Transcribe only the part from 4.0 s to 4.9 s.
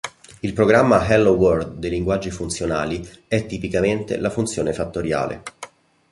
la funzione